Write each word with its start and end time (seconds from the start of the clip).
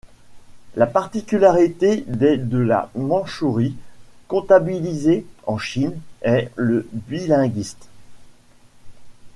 La 0.75 0.87
particularité 0.87 2.03
des 2.07 2.35
de 2.37 2.57
la 2.57 2.89
Mandchourie, 2.95 3.75
comptabilisés 4.27 5.27
en 5.45 5.59
Chine, 5.59 5.93
est 6.23 6.49
le 6.55 6.87
bilinguisme. 6.91 7.77